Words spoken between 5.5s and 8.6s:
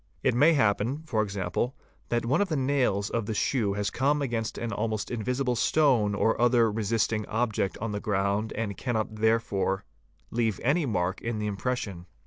stone or other resisting object on the ground